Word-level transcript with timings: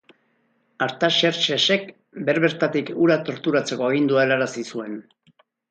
Artaxerxes-ek, 0.85 1.85
ber-bertatik, 2.31 2.91
hura 3.05 3.21
torturatzeko 3.29 3.91
agindua 3.91 4.27
helarazi 4.29 4.71
zuen. 4.75 5.03